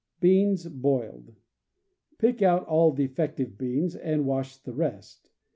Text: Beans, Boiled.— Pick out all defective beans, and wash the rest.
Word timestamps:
Beans, 0.19 0.67
Boiled.— 0.67 1.35
Pick 2.17 2.41
out 2.41 2.65
all 2.65 2.91
defective 2.91 3.55
beans, 3.55 3.95
and 3.95 4.25
wash 4.25 4.57
the 4.57 4.73
rest. 4.73 5.29